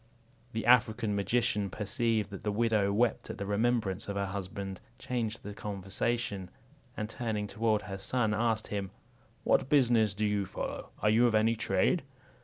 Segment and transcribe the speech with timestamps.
[0.53, 5.43] The African magician perceiving that the widow wept at the remembrance of her husband, changed
[5.43, 6.49] the conversation,
[6.97, 8.89] and turning toward her son, asked him,
[9.43, 10.89] "What business do you follow?
[11.03, 12.01] Are you of any trade?"